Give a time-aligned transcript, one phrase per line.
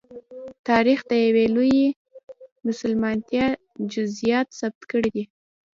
[0.69, 1.87] تاریخ د یوې لویې
[2.65, 3.47] مېلمستیا
[3.93, 5.23] جزییات ثبت کړي دي.